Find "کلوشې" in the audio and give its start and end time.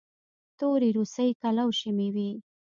1.41-1.89